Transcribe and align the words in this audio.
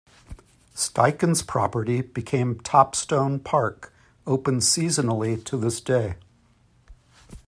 Steichen's 0.75 1.43
property 1.43 2.01
became 2.01 2.59
Topstone 2.61 3.37
Park, 3.39 3.93
open 4.25 4.57
seasonally 4.57 5.43
to 5.45 5.55
this 5.57 5.79
day. 5.79 6.15